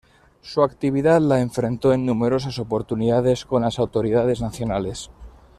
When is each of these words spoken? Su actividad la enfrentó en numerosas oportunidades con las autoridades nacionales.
Su 0.41 0.63
actividad 0.63 1.21
la 1.21 1.41
enfrentó 1.41 1.93
en 1.93 2.07
numerosas 2.07 2.57
oportunidades 2.57 3.45
con 3.45 3.61
las 3.61 3.77
autoridades 3.77 4.41
nacionales. 4.41 5.11